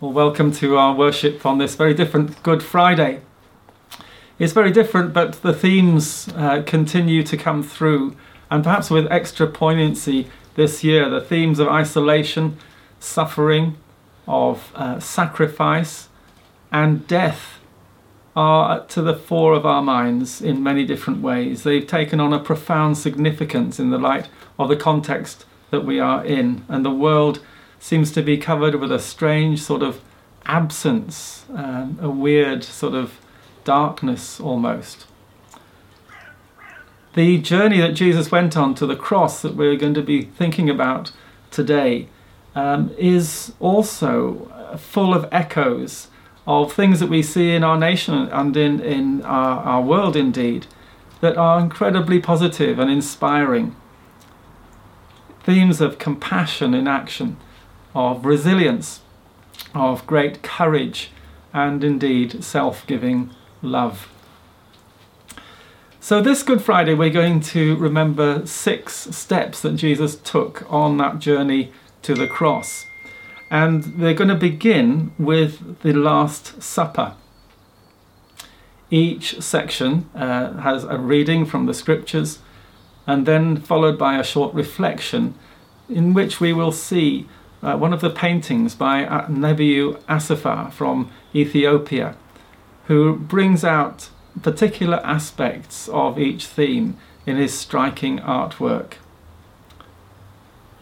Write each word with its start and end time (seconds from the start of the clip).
Well, 0.00 0.12
welcome 0.12 0.50
to 0.52 0.78
our 0.78 0.94
worship 0.94 1.44
on 1.44 1.58
this 1.58 1.74
very 1.74 1.92
different 1.92 2.42
Good 2.42 2.62
Friday. 2.62 3.20
It's 4.38 4.54
very 4.54 4.70
different, 4.70 5.12
but 5.12 5.42
the 5.42 5.52
themes 5.52 6.26
uh, 6.34 6.62
continue 6.62 7.22
to 7.24 7.36
come 7.36 7.62
through, 7.62 8.16
and 8.50 8.64
perhaps 8.64 8.88
with 8.88 9.12
extra 9.12 9.46
poignancy 9.46 10.28
this 10.54 10.82
year. 10.82 11.10
The 11.10 11.20
themes 11.20 11.58
of 11.58 11.68
isolation, 11.68 12.56
suffering, 12.98 13.76
of 14.26 14.72
uh, 14.74 15.00
sacrifice, 15.00 16.08
and 16.72 17.06
death 17.06 17.58
are 18.34 18.86
to 18.86 19.02
the 19.02 19.14
fore 19.14 19.52
of 19.52 19.66
our 19.66 19.82
minds 19.82 20.40
in 20.40 20.62
many 20.62 20.86
different 20.86 21.20
ways. 21.20 21.62
They've 21.64 21.86
taken 21.86 22.20
on 22.20 22.32
a 22.32 22.40
profound 22.40 22.96
significance 22.96 23.78
in 23.78 23.90
the 23.90 23.98
light 23.98 24.30
of 24.58 24.70
the 24.70 24.76
context 24.76 25.44
that 25.70 25.84
we 25.84 26.00
are 26.00 26.24
in, 26.24 26.64
and 26.68 26.86
the 26.86 26.90
world 26.90 27.40
seems 27.80 28.12
to 28.12 28.22
be 28.22 28.36
covered 28.36 28.76
with 28.76 28.92
a 28.92 28.98
strange 28.98 29.60
sort 29.60 29.82
of 29.82 30.00
absence, 30.44 31.46
um, 31.54 31.98
a 32.00 32.10
weird 32.10 32.62
sort 32.62 32.94
of 32.94 33.18
darkness 33.64 34.38
almost. 34.38 35.06
The 37.14 37.38
journey 37.38 37.80
that 37.80 37.94
Jesus 37.94 38.30
went 38.30 38.56
on 38.56 38.74
to 38.76 38.86
the 38.86 38.94
cross 38.94 39.42
that 39.42 39.56
we're 39.56 39.76
going 39.76 39.94
to 39.94 40.02
be 40.02 40.22
thinking 40.22 40.70
about 40.70 41.10
today 41.50 42.06
um, 42.54 42.94
is 42.96 43.52
also 43.58 44.76
full 44.78 45.14
of 45.14 45.26
echoes 45.32 46.08
of 46.46 46.72
things 46.72 47.00
that 47.00 47.08
we 47.08 47.22
see 47.22 47.54
in 47.54 47.64
our 47.64 47.78
nation 47.78 48.14
and 48.14 48.56
in, 48.56 48.80
in 48.80 49.22
our, 49.22 49.58
our 49.60 49.82
world 49.82 50.16
indeed 50.16 50.66
that 51.20 51.36
are 51.36 51.58
incredibly 51.58 52.20
positive 52.20 52.78
and 52.78 52.90
inspiring. 52.90 53.74
Themes 55.42 55.80
of 55.80 55.98
compassion 55.98 56.74
in 56.74 56.86
action 56.86 57.36
of 57.94 58.24
resilience, 58.24 59.00
of 59.74 60.06
great 60.06 60.42
courage, 60.42 61.10
and 61.52 61.82
indeed 61.82 62.42
self 62.44 62.86
giving 62.86 63.30
love. 63.62 64.08
So, 66.02 66.22
this 66.22 66.42
Good 66.42 66.62
Friday, 66.62 66.94
we're 66.94 67.10
going 67.10 67.40
to 67.40 67.76
remember 67.76 68.46
six 68.46 69.14
steps 69.14 69.60
that 69.62 69.76
Jesus 69.76 70.16
took 70.16 70.64
on 70.72 70.96
that 70.96 71.18
journey 71.18 71.72
to 72.02 72.14
the 72.14 72.26
cross. 72.26 72.86
And 73.50 73.98
we're 73.98 74.14
going 74.14 74.28
to 74.28 74.34
begin 74.34 75.12
with 75.18 75.80
the 75.82 75.92
Last 75.92 76.62
Supper. 76.62 77.14
Each 78.90 79.40
section 79.42 80.08
uh, 80.14 80.54
has 80.60 80.84
a 80.84 80.96
reading 80.96 81.44
from 81.44 81.66
the 81.66 81.74
scriptures 81.74 82.38
and 83.06 83.26
then 83.26 83.56
followed 83.56 83.98
by 83.98 84.18
a 84.18 84.24
short 84.24 84.54
reflection 84.54 85.34
in 85.88 86.14
which 86.14 86.40
we 86.40 86.52
will 86.52 86.72
see 86.72 87.28
uh, 87.62 87.76
one 87.76 87.92
of 87.92 88.00
the 88.00 88.10
paintings 88.10 88.74
by 88.74 89.04
Nebiu 89.28 90.00
Assefa 90.04 90.72
from 90.72 91.10
Ethiopia, 91.34 92.16
who 92.86 93.16
brings 93.16 93.64
out 93.64 94.08
particular 94.42 94.98
aspects 95.04 95.88
of 95.88 96.18
each 96.18 96.46
theme 96.46 96.96
in 97.26 97.36
his 97.36 97.56
striking 97.56 98.18
artwork. 98.18 98.94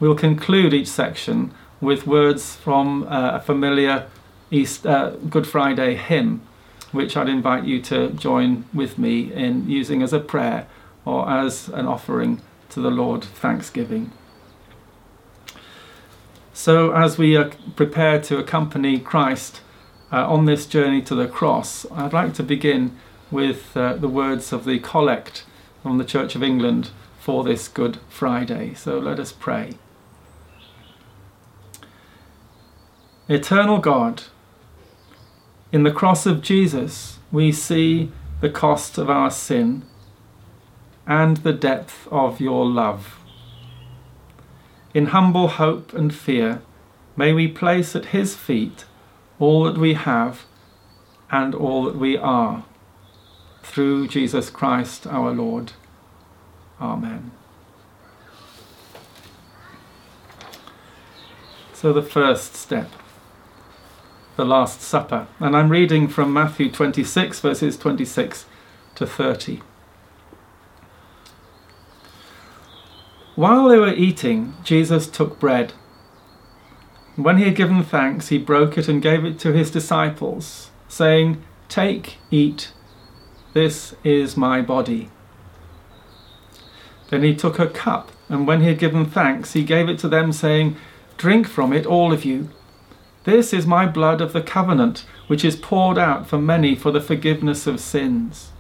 We'll 0.01 0.15
conclude 0.15 0.73
each 0.73 0.89
section 0.89 1.53
with 1.81 2.07
words 2.07 2.55
from 2.57 3.05
uh, 3.05 3.33
a 3.35 3.41
familiar 3.41 4.07
East, 4.51 4.87
uh, 4.87 5.11
Good 5.29 5.47
Friday 5.47 5.97
hymn, 5.97 6.43
which 6.93 7.17
I'd 7.17 7.29
invite 7.29 7.65
you 7.65 7.83
to 7.83 8.11
join 8.11 8.65
with 8.73 8.99
me 8.99 9.33
in 9.33 9.69
using 9.69 10.03
as 10.03 10.13
a 10.13 10.21
prayer 10.21 10.67
or 11.05 11.29
as 11.29 11.69
an 11.69 11.87
offering 11.87 12.41
to 12.71 12.81
the 12.81 12.91
Lord 12.91 13.25
thanksgiving. 13.25 14.13
So, 16.59 16.91
as 16.91 17.17
we 17.19 17.37
are 17.37 17.53
prepared 17.77 18.25
to 18.25 18.39
accompany 18.39 18.99
Christ 18.99 19.61
uh, 20.11 20.29
on 20.29 20.47
this 20.47 20.67
journey 20.67 21.01
to 21.03 21.15
the 21.15 21.29
cross, 21.29 21.87
I'd 21.93 22.13
like 22.13 22.35
to 22.35 22.43
begin 22.43 22.99
with 23.31 23.77
uh, 23.77 23.95
the 23.95 24.09
words 24.09 24.53
of 24.53 24.65
the 24.65 24.81
collect 24.81 25.45
from 25.85 25.99
the 25.99 26.05
Church 26.05 26.35
of 26.35 26.43
England 26.43 26.91
for 27.21 27.45
this 27.45 27.69
Good 27.69 28.01
Friday. 28.09 28.75
So, 28.75 28.99
let 28.99 29.21
us 29.21 29.31
pray. 29.31 29.75
Eternal 33.29 33.79
God, 33.79 34.25
in 35.71 35.85
the 35.85 35.93
cross 35.93 36.27
of 36.27 36.43
Jesus, 36.43 37.21
we 37.31 37.53
see 37.53 38.11
the 38.41 38.51
cost 38.51 38.99
of 38.99 39.09
our 39.09 39.31
sin 39.31 39.85
and 41.07 41.37
the 41.37 41.53
depth 41.53 42.09
of 42.11 42.41
your 42.41 42.67
love. 42.67 43.18
In 44.95 45.07
humble 45.07 45.49
hope 45.49 45.93
and 45.93 46.15
fear, 46.15 46.63
may 47.17 47.33
we 47.33 47.47
place 47.49 47.95
at 47.95 48.07
His 48.07 48.35
feet 48.35 48.85
all 49.39 49.65
that 49.65 49.77
we 49.77 49.95
have 49.95 50.45
and 51.31 51.55
all 51.55 51.85
that 51.85 51.97
we 51.97 52.17
are. 52.17 52.65
Through 53.63 54.09
Jesus 54.09 54.49
Christ 54.49 55.07
our 55.07 55.31
Lord. 55.33 55.73
Amen. 56.81 57.33
So, 61.75 61.93
the 61.93 62.03
first 62.03 62.57
step, 62.57 62.91
the 64.37 64.45
Last 64.45 64.81
Supper. 64.81 65.29
And 65.39 65.57
I'm 65.57 65.69
reading 65.69 66.09
from 66.09 66.33
Matthew 66.33 66.73
26, 66.73 67.39
verses 67.41 67.77
26 67.77 68.47
to 68.97 69.07
30. 69.07 69.61
While 73.39 73.69
they 73.69 73.79
were 73.79 73.95
eating, 73.95 74.55
Jesus 74.65 75.07
took 75.07 75.39
bread. 75.39 75.73
When 77.15 77.37
he 77.37 77.45
had 77.45 77.55
given 77.55 77.85
thanks, 77.85 78.31
he 78.31 78.37
broke 78.37 78.77
it 78.77 78.89
and 78.89 79.01
gave 79.01 79.25
it 79.25 79.39
to 79.39 79.53
his 79.53 79.71
disciples, 79.71 80.73
saying, 80.89 81.41
Take, 81.69 82.17
eat, 82.33 82.73
this 83.53 83.95
is 84.03 84.37
my 84.37 84.61
body. 84.61 85.11
Then 87.11 87.23
he 87.23 87.33
took 87.33 87.61
a 87.61 87.69
cup, 87.69 88.11
and 88.29 88.45
when 88.45 88.63
he 88.63 88.67
had 88.67 88.81
given 88.81 89.07
thanks, 89.07 89.53
he 89.53 89.63
gave 89.63 89.89
it 89.89 90.01
to 90.01 90.09
them, 90.09 90.33
saying, 90.33 90.75
Drink 91.17 91.47
from 91.47 91.73
it, 91.73 91.87
all 91.87 92.13
of 92.13 92.25
you. 92.25 92.51
This 93.23 93.53
is 93.53 93.69
my 93.69 93.87
blood 93.87 94.21
of 94.21 94.33
the 94.33 94.43
covenant, 94.43 95.07
which 95.29 95.45
is 95.45 95.55
poured 95.55 95.97
out 95.97 96.27
for 96.27 96.39
many 96.39 96.75
for 96.75 96.91
the 96.91 97.01
forgiveness 97.01 97.69
of 97.69 97.79
sins. 97.79 98.51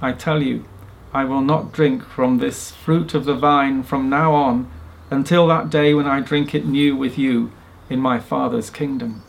I 0.00 0.12
tell 0.12 0.42
you, 0.42 0.64
I 1.12 1.24
will 1.24 1.40
not 1.40 1.72
drink 1.72 2.04
from 2.04 2.38
this 2.38 2.70
fruit 2.70 3.14
of 3.14 3.24
the 3.24 3.34
vine 3.34 3.82
from 3.82 4.10
now 4.10 4.34
on 4.34 4.70
until 5.10 5.46
that 5.46 5.70
day 5.70 5.94
when 5.94 6.06
I 6.06 6.20
drink 6.20 6.54
it 6.54 6.66
new 6.66 6.94
with 6.94 7.16
you 7.16 7.50
in 7.88 8.00
my 8.00 8.18
Father's 8.18 8.68
kingdom. 8.68 9.22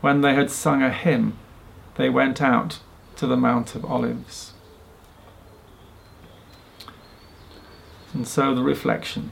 When 0.00 0.20
they 0.22 0.34
had 0.34 0.50
sung 0.50 0.82
a 0.82 0.92
hymn, 0.92 1.38
they 1.96 2.08
went 2.08 2.42
out 2.42 2.80
to 3.16 3.26
the 3.26 3.36
Mount 3.36 3.74
of 3.74 3.84
Olives. 3.84 4.54
And 8.12 8.26
so 8.26 8.54
the 8.54 8.62
reflection. 8.62 9.30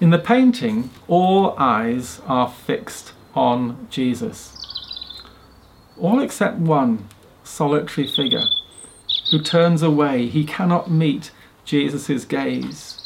In 0.00 0.10
the 0.10 0.18
painting, 0.18 0.90
all 1.08 1.54
eyes 1.58 2.20
are 2.26 2.48
fixed 2.48 3.12
on 3.34 3.86
Jesus. 3.90 4.56
All 5.98 6.20
except 6.20 6.58
one 6.58 7.08
solitary 7.44 8.06
figure 8.06 8.46
who 9.30 9.40
turns 9.40 9.82
away. 9.82 10.26
He 10.26 10.44
cannot 10.44 10.90
meet 10.90 11.30
Jesus' 11.64 12.24
gaze. 12.24 13.00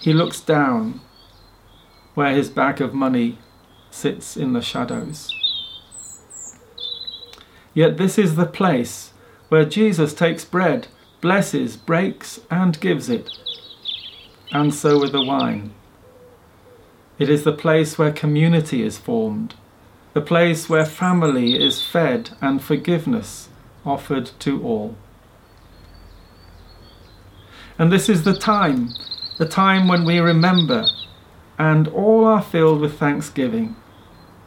He 0.00 0.12
looks 0.12 0.40
down 0.40 1.00
where 2.14 2.34
his 2.34 2.48
bag 2.48 2.80
of 2.80 2.94
money 2.94 3.38
sits 3.90 4.36
in 4.36 4.52
the 4.52 4.62
shadows. 4.62 5.30
Yet 7.74 7.98
this 7.98 8.18
is 8.18 8.36
the 8.36 8.46
place 8.46 9.12
where 9.48 9.64
Jesus 9.64 10.14
takes 10.14 10.44
bread, 10.44 10.88
blesses, 11.20 11.76
breaks, 11.76 12.40
and 12.50 12.80
gives 12.80 13.08
it. 13.08 13.30
And 14.52 14.74
so 14.74 14.98
with 14.98 15.12
the 15.12 15.24
wine. 15.24 15.72
It 17.18 17.28
is 17.28 17.44
the 17.44 17.52
place 17.52 17.98
where 17.98 18.12
community 18.12 18.82
is 18.82 18.96
formed, 18.96 19.54
the 20.12 20.20
place 20.20 20.68
where 20.68 20.84
family 20.84 21.62
is 21.62 21.82
fed 21.82 22.30
and 22.40 22.62
forgiveness 22.62 23.48
offered 23.84 24.30
to 24.40 24.62
all. 24.62 24.96
And 27.78 27.92
this 27.92 28.08
is 28.08 28.24
the 28.24 28.36
time, 28.36 28.90
the 29.38 29.48
time 29.48 29.88
when 29.88 30.04
we 30.04 30.18
remember 30.18 30.84
and 31.58 31.88
all 31.88 32.24
are 32.24 32.42
filled 32.42 32.80
with 32.80 32.98
thanksgiving 32.98 33.76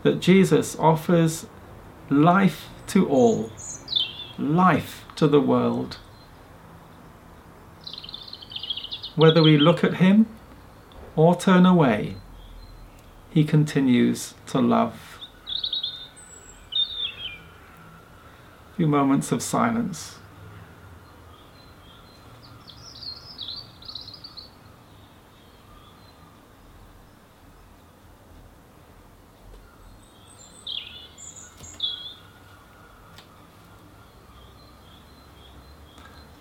that 0.03 0.19
Jesus 0.19 0.77
offers 0.77 1.47
life 2.09 2.67
to 2.87 3.07
all, 3.07 3.51
life 4.37 5.05
to 5.15 5.27
the 5.27 5.39
world. 5.39 5.97
Whether 9.15 9.41
we 9.41 9.57
look 9.57 9.83
at 9.83 9.95
him 9.95 10.27
or 11.15 11.35
turn 11.35 11.65
away, 11.65 12.15
he 13.29 13.43
continues 13.43 14.33
to 14.47 14.59
love. 14.59 15.12
few 18.75 18.87
moments 18.87 19.31
of 19.31 19.41
silence. 19.41 20.17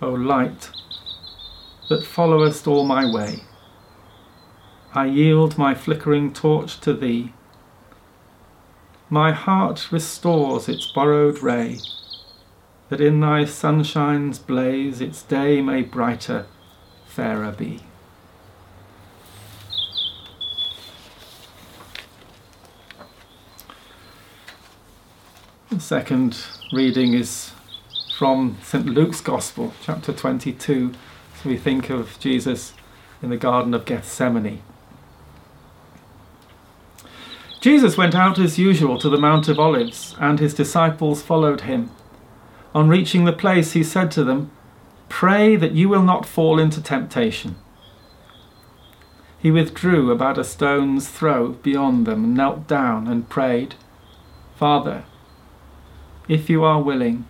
O 0.01 0.09
light, 0.09 0.71
that 1.89 2.03
followest 2.03 2.67
all 2.67 2.83
my 2.83 3.05
way, 3.09 3.41
I 4.93 5.05
yield 5.05 5.57
my 5.57 5.75
flickering 5.75 6.33
torch 6.33 6.79
to 6.81 6.93
thee. 6.93 7.31
My 9.09 9.31
heart 9.31 9.91
restores 9.91 10.67
its 10.67 10.91
borrowed 10.91 11.41
ray 11.43 11.77
that 12.89 13.01
in 13.01 13.19
thy 13.19 13.45
sunshine's 13.45 14.39
blaze 14.39 15.01
its 15.01 15.21
day 15.23 15.61
may 15.61 15.81
brighter, 15.81 16.45
fairer 17.05 17.51
be. 17.51 17.81
The 25.69 25.79
second 25.79 26.37
reading 26.71 27.13
is 27.13 27.51
from 28.15 28.57
St. 28.61 28.85
Luke's 28.85 29.21
Gospel, 29.21 29.73
chapter 29.81 30.13
22. 30.13 30.93
So 31.41 31.49
we 31.49 31.57
think 31.57 31.89
of 31.89 32.19
Jesus 32.19 32.73
in 33.23 33.31
the 33.31 33.37
Garden 33.37 33.73
of 33.73 33.85
Gethsemane. 33.85 34.61
Jesus 37.59 37.97
went 37.97 38.13
out 38.13 38.37
as 38.37 38.59
usual 38.59 38.99
to 38.99 39.09
the 39.09 39.17
Mount 39.17 39.47
of 39.47 39.57
Olives, 39.57 40.15
and 40.19 40.39
his 40.39 40.53
disciples 40.53 41.23
followed 41.23 41.61
him. 41.61 41.89
On 42.73 42.89
reaching 42.89 43.25
the 43.25 43.33
place, 43.33 43.73
he 43.73 43.83
said 43.83 44.09
to 44.11 44.23
them, 44.23 44.51
Pray 45.07 45.55
that 45.55 45.73
you 45.73 45.89
will 45.89 46.01
not 46.01 46.25
fall 46.25 46.59
into 46.59 46.81
temptation. 46.81 47.55
He 49.37 49.51
withdrew 49.51 50.09
about 50.09 50.37
a 50.37 50.43
stone's 50.43 51.07
throw 51.07 51.49
beyond 51.49 52.07
them, 52.07 52.23
and 52.23 52.35
knelt 52.35 52.67
down 52.67 53.07
and 53.07 53.29
prayed, 53.29 53.75
Father, 54.55 55.03
if 56.27 56.49
you 56.49 56.63
are 56.63 56.81
willing. 56.81 57.25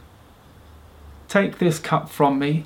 Take 1.27 1.57
this 1.57 1.79
cup 1.79 2.09
from 2.09 2.37
me, 2.37 2.65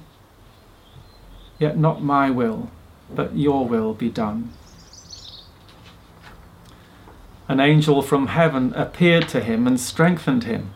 yet 1.57 1.77
not 1.77 2.03
my 2.03 2.29
will, 2.29 2.69
but 3.09 3.35
your 3.35 3.65
will 3.65 3.93
be 3.93 4.09
done. 4.09 4.51
An 7.47 7.59
angel 7.61 8.01
from 8.01 8.27
heaven 8.27 8.73
appeared 8.75 9.29
to 9.29 9.39
him 9.39 9.65
and 9.65 9.79
strengthened 9.79 10.43
him. 10.43 10.73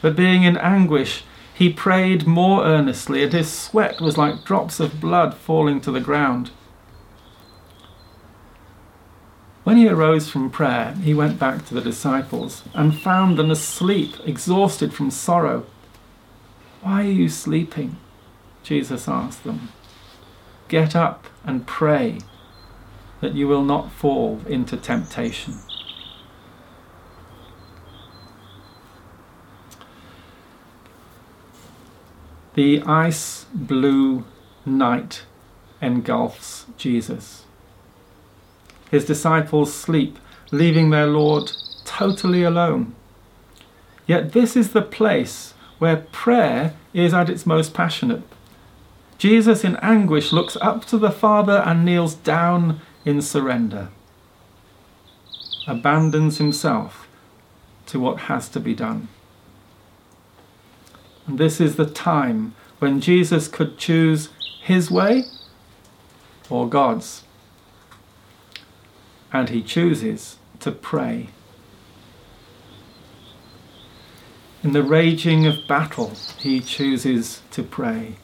But 0.00 0.14
being 0.14 0.44
in 0.44 0.56
anguish, 0.56 1.24
he 1.54 1.72
prayed 1.72 2.26
more 2.26 2.64
earnestly, 2.64 3.22
and 3.22 3.32
his 3.32 3.50
sweat 3.50 4.00
was 4.00 4.18
like 4.18 4.44
drops 4.44 4.80
of 4.80 5.00
blood 5.00 5.34
falling 5.34 5.80
to 5.82 5.92
the 5.92 6.00
ground. 6.00 6.50
When 9.62 9.76
he 9.76 9.88
arose 9.88 10.28
from 10.28 10.50
prayer, 10.50 10.94
he 11.02 11.14
went 11.14 11.38
back 11.38 11.64
to 11.66 11.74
the 11.74 11.80
disciples 11.80 12.64
and 12.74 12.98
found 12.98 13.38
them 13.38 13.52
asleep, 13.52 14.16
exhausted 14.24 14.92
from 14.92 15.10
sorrow. 15.10 15.64
Why 16.82 17.02
are 17.02 17.10
you 17.10 17.28
sleeping? 17.28 17.96
Jesus 18.64 19.08
asked 19.08 19.44
them. 19.44 19.68
Get 20.68 20.96
up 20.96 21.28
and 21.44 21.66
pray 21.66 22.18
that 23.20 23.34
you 23.34 23.46
will 23.46 23.64
not 23.64 23.92
fall 23.92 24.40
into 24.46 24.76
temptation. 24.76 25.54
The 32.54 32.82
ice 32.82 33.46
blue 33.52 34.24
night 34.64 35.24
engulfs 35.82 36.66
Jesus. 36.76 37.44
His 38.90 39.04
disciples 39.04 39.74
sleep, 39.74 40.18
leaving 40.52 40.90
their 40.90 41.06
Lord 41.06 41.50
totally 41.84 42.44
alone. 42.44 42.94
Yet 44.06 44.32
this 44.32 44.54
is 44.56 44.72
the 44.72 44.82
place 44.82 45.54
where 45.78 46.06
prayer 46.12 46.74
is 46.92 47.12
at 47.12 47.28
its 47.28 47.44
most 47.44 47.74
passionate. 47.74 48.22
Jesus, 49.18 49.64
in 49.64 49.76
anguish, 49.76 50.32
looks 50.32 50.56
up 50.60 50.84
to 50.86 50.98
the 50.98 51.10
Father 51.10 51.62
and 51.66 51.84
kneels 51.84 52.14
down 52.14 52.80
in 53.04 53.20
surrender, 53.20 53.88
abandons 55.66 56.38
himself 56.38 57.08
to 57.86 57.98
what 57.98 58.20
has 58.30 58.48
to 58.50 58.60
be 58.60 58.74
done. 58.74 59.08
And 61.26 61.38
this 61.38 61.60
is 61.60 61.76
the 61.76 61.86
time 61.86 62.54
when 62.78 63.00
Jesus 63.00 63.48
could 63.48 63.78
choose 63.78 64.28
his 64.60 64.90
way 64.90 65.24
or 66.50 66.68
God's 66.68 67.24
and 69.34 69.48
he 69.48 69.62
chooses 69.62 70.36
to 70.60 70.70
pray. 70.70 71.28
In 74.62 74.72
the 74.72 74.82
raging 74.82 75.44
of 75.44 75.66
battle, 75.66 76.12
he 76.38 76.60
chooses 76.60 77.42
to 77.50 77.64
pray. 77.64 78.14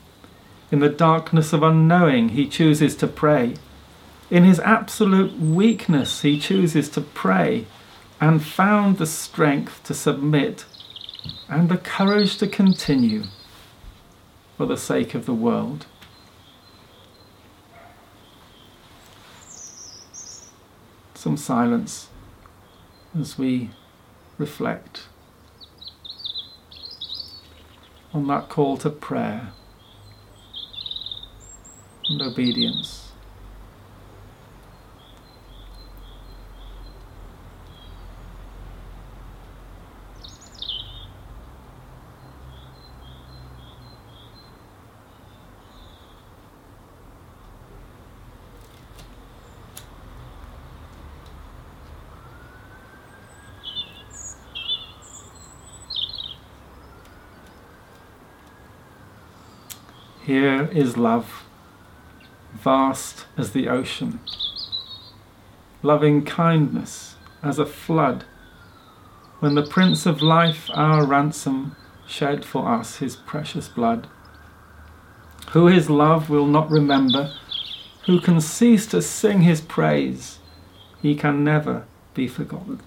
In 0.71 0.79
the 0.79 0.89
darkness 0.89 1.53
of 1.53 1.65
unknowing, 1.65 2.31
he 2.31 2.49
chooses 2.49 2.95
to 2.97 3.09
pray. 3.09 3.57
In 4.31 4.45
his 4.45 4.61
absolute 4.61 5.37
weakness, 5.39 6.23
he 6.23 6.39
chooses 6.39 6.89
to 6.91 7.01
pray 7.01 7.67
and 8.21 8.43
found 8.43 8.99
the 8.99 9.07
strength 9.07 9.83
to 9.85 9.95
submit 9.95 10.65
and 11.51 11.69
the 11.69 11.77
courage 11.77 12.39
to 12.39 12.47
continue 12.47 13.25
for 14.57 14.67
the 14.67 14.77
sake 14.77 15.15
of 15.15 15.27
the 15.27 15.35
world. 15.35 15.87
some 21.21 21.37
silence 21.37 22.09
as 23.15 23.37
we 23.37 23.69
reflect 24.39 25.03
on 28.15 28.27
that 28.27 28.49
call 28.49 28.79
to 28.79 28.89
prayer 28.89 29.53
and 32.09 32.23
obedience. 32.23 33.10
Here 60.31 60.69
is 60.73 60.97
love, 60.97 61.43
vast 62.53 63.27
as 63.37 63.51
the 63.51 63.67
ocean, 63.67 64.21
loving 65.83 66.25
kindness 66.25 67.17
as 67.43 67.59
a 67.59 67.67
flood, 67.67 68.23
when 69.41 69.57
the 69.57 69.67
Prince 69.67 70.07
of 70.07 70.23
Life, 70.23 70.71
our 70.73 71.05
ransom, 71.05 71.75
shed 72.07 72.45
for 72.45 72.69
us 72.69 72.99
his 72.99 73.17
precious 73.17 73.67
blood. 73.67 74.07
Who 75.51 75.67
his 75.67 75.91
love 75.91 76.31
will 76.31 76.47
not 76.47 76.71
remember, 76.71 77.35
who 78.07 78.21
can 78.21 78.41
cease 78.41 78.87
to 78.87 79.03
sing 79.03 79.41
his 79.41 79.61
praise, 79.61 80.39
he 81.03 81.17
can 81.17 81.43
never 81.43 81.87
be 82.15 82.29
forgotten. 82.29 82.79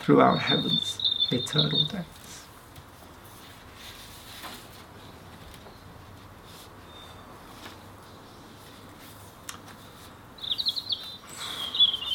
Throughout 0.00 0.40
heaven's 0.40 1.00
eternal 1.30 1.86
day. 1.86 2.04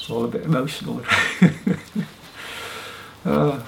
It's 0.07 0.13
all 0.13 0.23
a 0.23 0.29
bit 0.29 0.43
emotional. 0.43 1.01
uh, 3.25 3.61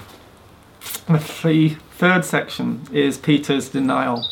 the 1.05 1.75
third 1.91 2.23
section 2.23 2.87
is 2.93 3.17
Peter's 3.17 3.67
denial. 3.67 4.25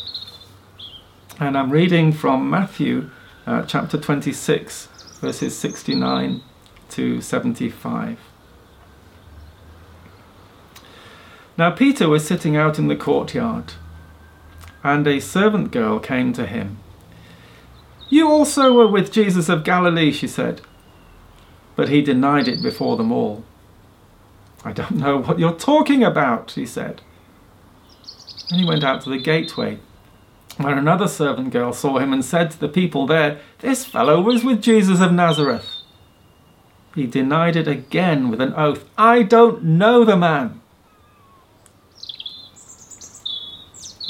And 1.38 1.54
I'm 1.54 1.70
reading 1.70 2.12
from 2.12 2.48
Matthew 2.48 3.10
uh, 3.46 3.66
chapter 3.66 3.98
26, 3.98 4.86
verses 5.20 5.54
69 5.58 6.40
to 6.88 7.20
75. 7.20 8.18
Now 11.58 11.70
Peter 11.72 12.08
was 12.08 12.26
sitting 12.26 12.56
out 12.56 12.78
in 12.78 12.88
the 12.88 12.96
courtyard, 12.96 13.74
and 14.82 15.06
a 15.06 15.20
servant 15.20 15.72
girl 15.72 15.98
came 15.98 16.32
to 16.32 16.46
him. 16.46 16.78
You 18.08 18.30
also 18.30 18.72
were 18.72 18.88
with 18.88 19.12
Jesus 19.12 19.50
of 19.50 19.62
Galilee, 19.62 20.10
she 20.10 20.26
said 20.26 20.62
but 21.78 21.90
he 21.90 22.02
denied 22.02 22.48
it 22.48 22.60
before 22.60 22.96
them 22.96 23.12
all. 23.12 23.44
I 24.64 24.72
don't 24.72 24.96
know 24.96 25.22
what 25.22 25.38
you're 25.38 25.52
talking 25.52 26.02
about, 26.02 26.50
he 26.50 26.66
said. 26.66 27.02
Then 28.50 28.58
he 28.58 28.64
went 28.64 28.82
out 28.82 29.00
to 29.02 29.10
the 29.10 29.16
gateway, 29.16 29.78
where 30.56 30.76
another 30.76 31.06
servant 31.06 31.52
girl 31.52 31.72
saw 31.72 31.98
him 31.98 32.12
and 32.12 32.24
said 32.24 32.50
to 32.50 32.58
the 32.58 32.68
people 32.68 33.06
there, 33.06 33.38
This 33.60 33.84
fellow 33.84 34.20
was 34.20 34.42
with 34.42 34.60
Jesus 34.60 35.00
of 35.00 35.12
Nazareth. 35.12 35.66
He 36.96 37.06
denied 37.06 37.54
it 37.54 37.68
again 37.68 38.28
with 38.28 38.40
an 38.40 38.54
oath, 38.54 38.84
I 38.98 39.22
don't 39.22 39.62
know 39.62 40.04
the 40.04 40.16
man. 40.16 40.60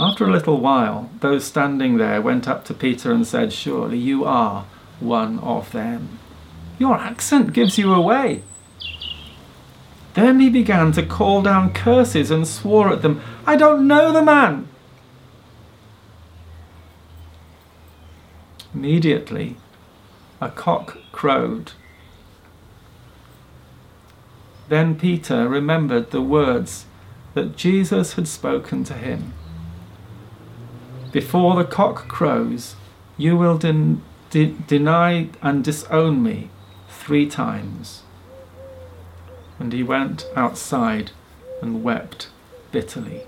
After 0.00 0.24
a 0.24 0.32
little 0.32 0.58
while, 0.58 1.10
those 1.20 1.44
standing 1.44 1.98
there 1.98 2.22
went 2.22 2.48
up 2.48 2.64
to 2.64 2.72
Peter 2.72 3.12
and 3.12 3.26
said, 3.26 3.52
Surely 3.52 3.98
you 3.98 4.24
are 4.24 4.64
one 5.00 5.38
of 5.40 5.70
them. 5.72 6.18
Your 6.78 6.96
accent 6.96 7.52
gives 7.52 7.76
you 7.76 7.92
away. 7.92 8.42
Then 10.14 10.40
he 10.40 10.48
began 10.48 10.92
to 10.92 11.04
call 11.04 11.42
down 11.42 11.72
curses 11.72 12.30
and 12.30 12.46
swore 12.46 12.92
at 12.92 13.02
them. 13.02 13.20
I 13.46 13.56
don't 13.56 13.86
know 13.86 14.12
the 14.12 14.22
man. 14.22 14.68
Immediately, 18.74 19.56
a 20.40 20.50
cock 20.50 20.98
crowed. 21.12 21.72
Then 24.68 24.96
Peter 24.96 25.48
remembered 25.48 26.10
the 26.10 26.22
words 26.22 26.86
that 27.34 27.56
Jesus 27.56 28.12
had 28.14 28.28
spoken 28.28 28.84
to 28.84 28.94
him. 28.94 29.32
Before 31.10 31.56
the 31.56 31.64
cock 31.64 32.06
crows, 32.06 32.76
you 33.16 33.36
will 33.36 33.56
den- 33.56 34.02
de- 34.30 34.54
deny 34.66 35.30
and 35.42 35.64
disown 35.64 36.22
me 36.22 36.50
three 37.08 37.26
times. 37.26 38.02
And 39.58 39.72
he 39.72 39.82
went 39.82 40.26
outside 40.36 41.10
and 41.62 41.82
wept 41.82 42.28
bitterly. 42.70 43.22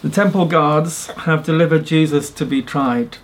The 0.00 0.08
temple 0.08 0.46
guards 0.46 1.08
have 1.08 1.44
delivered 1.44 1.84
Jesus 1.84 2.30
to 2.30 2.46
be 2.46 2.62
tried, 2.62 3.18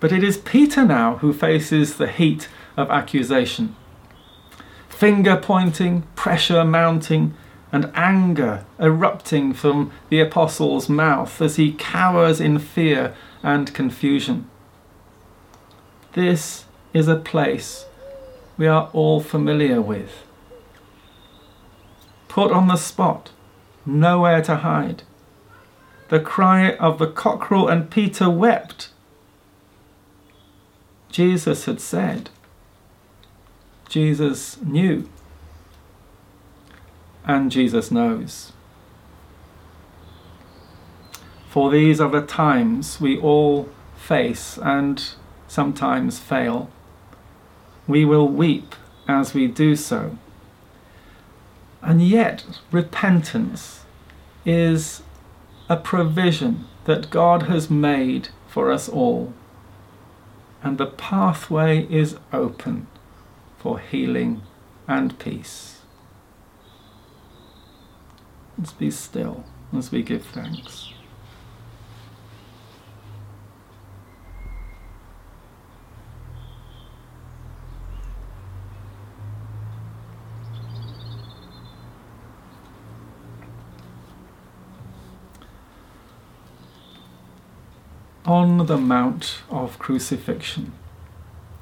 but 0.00 0.12
it 0.12 0.24
is 0.24 0.38
Peter 0.38 0.86
now 0.86 1.16
who 1.16 1.34
faces 1.34 1.98
the 1.98 2.08
heat 2.08 2.48
of 2.78 2.90
accusation. 2.90 3.76
Finger 4.88 5.36
pointing, 5.36 6.04
pressure 6.14 6.64
mounting, 6.64 7.34
and 7.70 7.92
anger 7.94 8.64
erupting 8.78 9.52
from 9.52 9.92
the 10.08 10.20
apostle's 10.20 10.88
mouth 10.88 11.42
as 11.42 11.56
he 11.56 11.72
cowers 11.72 12.40
in 12.40 12.58
fear 12.58 13.14
and 13.42 13.72
confusion. 13.74 14.48
This 16.12 16.64
is 16.92 17.08
a 17.08 17.16
place 17.16 17.86
we 18.56 18.66
are 18.66 18.90
all 18.92 19.20
familiar 19.20 19.80
with. 19.80 20.24
Put 22.28 22.52
on 22.52 22.68
the 22.68 22.76
spot, 22.76 23.30
nowhere 23.86 24.42
to 24.42 24.56
hide. 24.56 25.02
The 26.08 26.20
cry 26.20 26.74
of 26.74 26.98
the 26.98 27.06
cockerel 27.06 27.68
and 27.68 27.90
Peter 27.90 28.28
wept. 28.28 28.90
Jesus 31.10 31.64
had 31.64 31.80
said, 31.80 32.30
Jesus 33.88 34.60
knew 34.62 35.08
and 37.24 37.50
Jesus 37.50 37.90
knows. 37.90 38.52
For 41.50 41.68
these 41.68 42.00
are 42.00 42.08
the 42.08 42.22
times 42.22 43.00
we 43.00 43.18
all 43.18 43.68
face 43.96 44.56
and 44.62 45.02
sometimes 45.48 46.20
fail. 46.20 46.70
We 47.88 48.04
will 48.04 48.28
weep 48.28 48.76
as 49.08 49.34
we 49.34 49.48
do 49.48 49.74
so. 49.74 50.16
And 51.82 52.06
yet, 52.06 52.44
repentance 52.70 53.80
is 54.46 55.02
a 55.68 55.76
provision 55.76 56.66
that 56.84 57.10
God 57.10 57.42
has 57.44 57.68
made 57.68 58.28
for 58.46 58.70
us 58.70 58.88
all. 58.88 59.32
And 60.62 60.78
the 60.78 60.86
pathway 60.86 61.84
is 61.90 62.16
open 62.32 62.86
for 63.58 63.80
healing 63.80 64.42
and 64.86 65.18
peace. 65.18 65.80
Let's 68.56 68.72
be 68.72 68.92
still 68.92 69.44
as 69.76 69.90
we 69.90 70.04
give 70.04 70.24
thanks. 70.26 70.89
On 88.30 88.66
the 88.66 88.76
Mount 88.76 89.42
of 89.50 89.80
Crucifixion, 89.80 90.72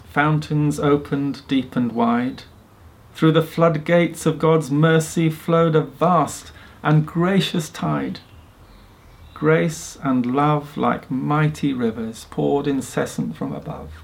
fountains 0.04 0.78
opened 0.78 1.48
deep 1.48 1.74
and 1.74 1.92
wide. 1.92 2.42
Through 3.14 3.32
the 3.32 3.40
floodgates 3.40 4.26
of 4.26 4.38
God's 4.38 4.70
mercy 4.70 5.30
flowed 5.30 5.74
a 5.74 5.80
vast 5.80 6.52
and 6.82 7.06
gracious 7.06 7.70
tide. 7.70 8.20
Grace 9.32 9.96
and 10.02 10.26
love, 10.26 10.76
like 10.76 11.10
mighty 11.10 11.72
rivers, 11.72 12.26
poured 12.28 12.66
incessant 12.66 13.34
from 13.34 13.54
above. 13.54 14.02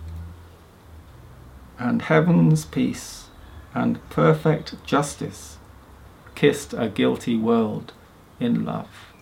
And 1.78 2.00
heaven's 2.00 2.64
peace 2.64 3.26
and 3.74 4.00
perfect 4.08 4.82
justice 4.86 5.58
kissed 6.34 6.72
a 6.72 6.88
guilty 6.88 7.36
world 7.36 7.92
in 8.40 8.64
love. 8.64 9.13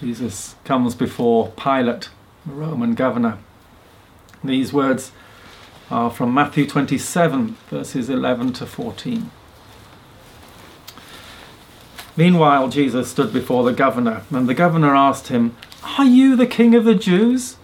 Jesus 0.00 0.54
comes 0.64 0.94
before 0.94 1.48
Pilate 1.56 2.08
the 2.46 2.52
Roman 2.52 2.94
governor. 2.94 3.38
These 4.44 4.72
words 4.72 5.10
are 5.90 6.08
from 6.08 6.32
Matthew 6.32 6.68
27, 6.68 7.56
verses 7.68 8.08
11 8.08 8.52
to 8.54 8.66
14. 8.66 9.30
Meanwhile, 12.16 12.68
Jesus 12.68 13.10
stood 13.10 13.32
before 13.32 13.64
the 13.64 13.72
governor, 13.72 14.22
and 14.30 14.48
the 14.48 14.54
governor 14.54 14.94
asked 14.94 15.28
him, 15.28 15.56
Are 15.98 16.04
you 16.04 16.36
the 16.36 16.46
king 16.46 16.76
of 16.76 16.84
the 16.84 16.94
Jews? 16.94 17.56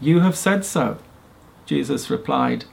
You 0.00 0.20
have 0.20 0.36
said 0.36 0.64
so, 0.64 0.96
Jesus 1.66 2.08
replied. 2.08 2.64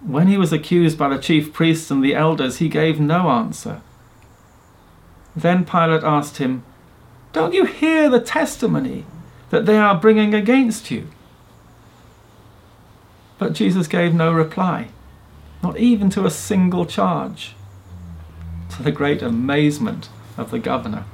When 0.00 0.28
he 0.28 0.38
was 0.38 0.52
accused 0.52 0.96
by 0.96 1.10
the 1.10 1.18
chief 1.18 1.52
priests 1.52 1.90
and 1.90 2.02
the 2.02 2.14
elders, 2.14 2.56
he 2.56 2.68
gave 2.70 3.00
no 3.00 3.28
answer. 3.28 3.82
Then 5.34 5.66
Pilate 5.66 6.02
asked 6.02 6.38
him, 6.38 6.64
Don't 7.36 7.52
you 7.52 7.66
hear 7.66 8.08
the 8.08 8.18
testimony 8.18 9.04
that 9.50 9.66
they 9.66 9.76
are 9.76 10.00
bringing 10.00 10.32
against 10.32 10.90
you? 10.90 11.08
But 13.36 13.52
Jesus 13.52 13.88
gave 13.88 14.14
no 14.14 14.32
reply, 14.32 14.88
not 15.62 15.76
even 15.76 16.08
to 16.10 16.24
a 16.24 16.30
single 16.30 16.86
charge, 16.86 17.54
to 18.70 18.82
the 18.82 18.90
great 18.90 19.20
amazement 19.20 20.08
of 20.38 20.50
the 20.50 20.58
governor. 20.58 21.04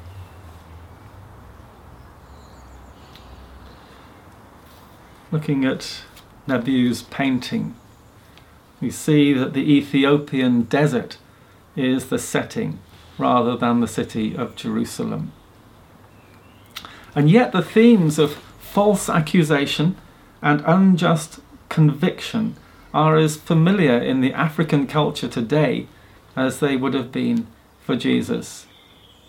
Looking 5.33 5.64
at 5.64 6.02
Nebu's 6.47 7.02
painting, 7.02 7.75
we 8.81 8.93
see 8.93 9.33
that 9.33 9.55
the 9.55 9.73
Ethiopian 9.73 10.62
desert 10.62 11.17
is 11.75 12.11
the 12.11 12.19
setting 12.21 12.79
rather 13.19 13.57
than 13.57 13.81
the 13.81 13.88
city 13.88 14.37
of 14.37 14.55
Jerusalem. 14.55 15.33
And 17.14 17.31
yet, 17.31 17.52
the 17.52 17.62
themes 17.62 18.19
of 18.19 18.35
false 18.59 19.09
accusation 19.09 19.97
and 20.40 20.62
unjust 20.66 21.40
conviction 21.69 22.57
are 22.95 23.16
as 23.16 23.37
familiar 23.37 23.99
in 23.99 24.21
the 24.21 24.33
African 24.33 24.87
culture 24.87 25.28
today 25.28 25.87
as 26.37 26.61
they 26.61 26.76
would 26.76 26.95
have 26.95 27.12
been 27.12 27.47
for 27.81 27.97
Jesus 27.97 28.66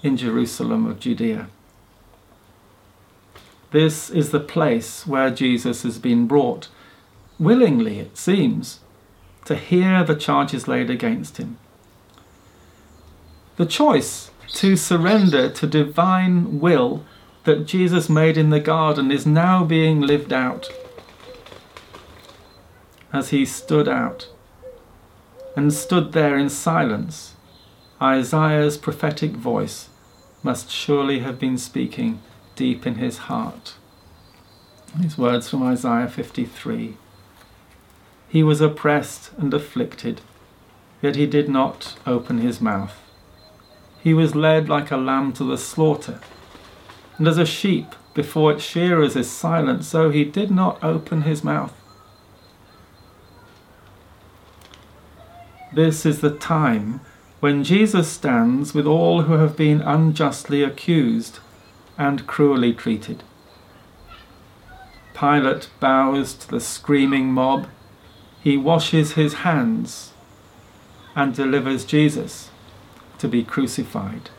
in 0.01 0.17
Jerusalem 0.17 0.85
of 0.85 0.99
Judea. 0.99 1.47
This 3.71 4.09
is 4.09 4.29
the 4.29 4.39
place 4.39 5.07
where 5.07 5.31
Jesus 5.31 5.83
has 5.83 5.97
been 5.97 6.27
brought, 6.27 6.67
willingly, 7.39 7.99
it 7.99 8.17
seems, 8.17 8.81
to 9.45 9.55
hear 9.55 10.03
the 10.03 10.15
charges 10.15 10.67
laid 10.67 10.89
against 10.89 11.37
him. 11.37 11.57
The 13.55 13.65
choice 13.65 14.29
to 14.55 14.75
surrender 14.75 15.49
to 15.49 15.67
divine 15.67 16.59
will 16.59 17.03
that 17.43 17.65
Jesus 17.65 18.09
made 18.09 18.37
in 18.37 18.49
the 18.49 18.59
garden 18.59 19.11
is 19.11 19.25
now 19.25 19.63
being 19.63 20.01
lived 20.01 20.31
out 20.31 20.69
as 23.11 23.29
he 23.29 23.45
stood 23.45 23.87
out 23.87 24.29
and 25.55 25.73
stood 25.73 26.13
there 26.13 26.37
in 26.37 26.49
silence. 26.49 27.35
Isaiah's 28.01 28.77
prophetic 28.77 29.31
voice 29.31 29.89
must 30.41 30.69
surely 30.69 31.19
have 31.19 31.39
been 31.39 31.57
speaking 31.57 32.21
deep 32.55 32.87
in 32.87 32.95
his 32.95 33.17
heart. 33.29 33.75
These 34.97 35.17
words 35.17 35.49
from 35.49 35.63
Isaiah 35.63 36.07
53 36.07 36.97
He 38.29 38.43
was 38.43 38.61
oppressed 38.61 39.31
and 39.37 39.53
afflicted, 39.53 40.21
yet 41.01 41.15
he 41.15 41.27
did 41.27 41.49
not 41.49 41.95
open 42.05 42.39
his 42.39 42.61
mouth. 42.61 42.99
He 44.01 44.13
was 44.13 44.35
led 44.35 44.67
like 44.67 44.91
a 44.91 44.97
lamb 44.97 45.33
to 45.33 45.43
the 45.43 45.57
slaughter 45.57 46.19
and 47.17 47.27
as 47.27 47.37
a 47.37 47.45
sheep 47.45 47.95
before 48.13 48.51
its 48.51 48.63
shearers 48.63 49.15
is 49.15 49.29
silent, 49.29 49.83
so 49.83 50.09
he 50.09 50.23
did 50.23 50.51
not 50.51 50.83
open 50.83 51.23
his 51.23 51.43
mouth. 51.43 51.73
This 55.73 56.05
is 56.05 56.21
the 56.21 56.29
time 56.29 57.01
when 57.39 57.63
Jesus 57.63 58.07
stands 58.07 58.73
with 58.73 58.85
all 58.85 59.23
who 59.23 59.33
have 59.33 59.57
been 59.57 59.81
unjustly 59.81 60.63
accused 60.63 61.39
and 61.97 62.27
cruelly 62.27 62.73
treated. 62.73 63.23
Pilate 65.13 65.69
bows 65.79 66.33
to 66.35 66.47
the 66.47 66.59
screaming 66.59 67.31
mob. 67.31 67.67
He 68.41 68.57
washes 68.57 69.13
his 69.13 69.33
hands 69.35 70.13
and 71.15 71.33
delivers 71.33 71.85
Jesus 71.85 72.49
to 73.17 73.27
be 73.27 73.43
crucified. 73.43 74.29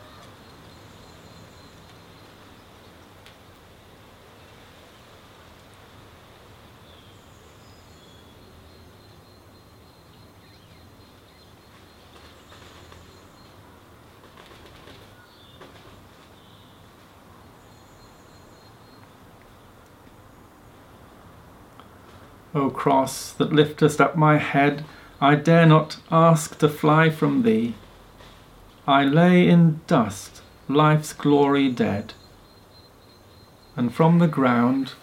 O 22.55 22.69
cross 22.69 23.33
that 23.33 23.51
liftest 23.51 23.99
up 23.99 24.15
my 24.15 24.37
head, 24.37 24.85
I 25.19 25.35
dare 25.35 25.65
not 25.65 25.97
ask 26.09 26.57
to 26.59 26.69
fly 26.69 27.09
from 27.09 27.43
thee. 27.43 27.75
I 28.87 29.03
lay 29.03 29.49
in 29.49 29.81
dust, 29.87 30.41
life's 30.69 31.11
glory 31.11 31.69
dead, 31.69 32.13
and 33.75 33.93
from 33.93 34.19
the 34.19 34.27
ground 34.27 34.93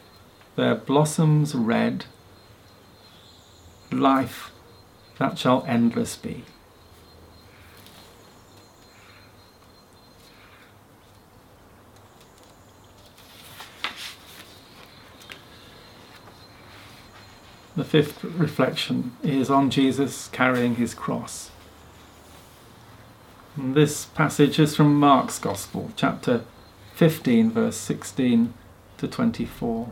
there 0.56 0.75
blossoms 0.75 1.54
red 1.54 2.06
life 3.90 4.50
that 5.18 5.38
shall 5.38 5.62
endless 5.68 6.16
be. 6.16 6.44
The 17.75 17.85
fifth 17.85 18.23
reflection 18.23 19.17
is 19.23 19.49
on 19.49 19.71
Jesus 19.71 20.29
carrying 20.29 20.75
his 20.75 20.93
cross. 20.93 21.50
And 23.57 23.75
this 23.75 24.05
passage 24.05 24.59
is 24.59 24.76
from 24.76 24.95
Mark's 25.00 25.38
Gospel, 25.38 25.91
chapter 25.97 26.45
15, 26.97 27.50
verse 27.50 27.76
16 27.76 28.52
to 28.99 29.09
24. 29.09 29.91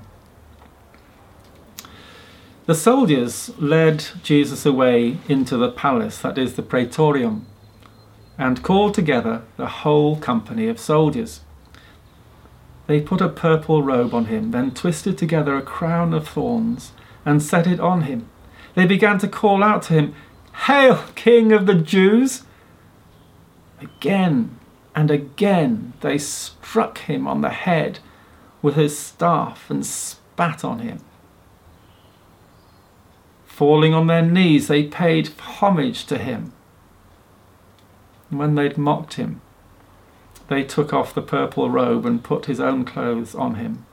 The 2.66 2.74
soldiers 2.74 3.50
led 3.58 4.04
Jesus 4.22 4.66
away 4.66 5.16
into 5.26 5.56
the 5.56 5.72
palace, 5.72 6.18
that 6.18 6.36
is 6.36 6.56
the 6.56 6.62
praetorium, 6.62 7.46
and 8.36 8.62
called 8.62 8.92
together 8.92 9.42
the 9.56 9.68
whole 9.68 10.16
company 10.16 10.68
of 10.68 10.78
soldiers. 10.78 11.40
They 12.86 13.00
put 13.00 13.22
a 13.22 13.30
purple 13.30 13.82
robe 13.82 14.12
on 14.12 14.26
him, 14.26 14.50
then 14.50 14.72
twisted 14.72 15.16
together 15.16 15.56
a 15.56 15.62
crown 15.62 16.12
of 16.12 16.28
thorns 16.28 16.92
and 17.24 17.42
set 17.42 17.66
it 17.66 17.80
on 17.80 18.02
him. 18.02 18.28
They 18.74 18.86
began 18.86 19.18
to 19.18 19.28
call 19.28 19.62
out 19.62 19.82
to 19.84 19.94
him, 19.94 20.14
Hail, 20.66 21.04
King 21.14 21.52
of 21.52 21.66
the 21.66 21.74
Jews! 21.74 22.44
Again 23.80 24.58
and 24.94 25.10
again 25.10 25.94
they 26.00 26.18
struck 26.18 26.98
him 26.98 27.26
on 27.26 27.40
the 27.40 27.50
head 27.50 28.00
with 28.60 28.74
his 28.74 28.98
staff 28.98 29.70
and 29.70 29.84
spat 29.84 30.64
on 30.64 30.80
him. 30.80 31.00
Falling 33.46 33.94
on 33.94 34.06
their 34.06 34.22
knees, 34.22 34.68
they 34.68 34.84
paid 34.84 35.28
homage 35.28 36.06
to 36.06 36.18
him. 36.18 36.52
When 38.30 38.54
they'd 38.54 38.78
mocked 38.78 39.14
him, 39.14 39.40
they 40.48 40.62
took 40.62 40.92
off 40.92 41.14
the 41.14 41.22
purple 41.22 41.70
robe 41.70 42.06
and 42.06 42.22
put 42.22 42.46
his 42.46 42.60
own 42.60 42.84
clothes 42.84 43.34
on 43.34 43.56
him. 43.56 43.84